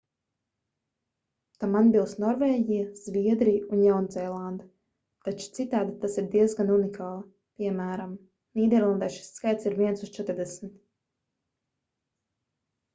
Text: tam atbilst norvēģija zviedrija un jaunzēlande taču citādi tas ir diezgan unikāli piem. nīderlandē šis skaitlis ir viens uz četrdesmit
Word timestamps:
tam 1.63 1.75
atbilst 1.81 2.21
norvēģija 2.23 2.85
zviedrija 3.01 3.67
un 3.77 3.83
jaunzēlande 3.87 4.65
taču 5.29 5.51
citādi 5.59 5.93
tas 6.07 6.17
ir 6.23 6.31
diezgan 6.37 6.73
unikāli 6.77 7.23
piem. 7.69 7.85
nīderlandē 8.61 9.11
šis 9.19 9.31
skaitlis 9.37 9.71
ir 9.73 9.77
viens 9.83 10.05
uz 10.09 10.15
četrdesmit 10.19 10.83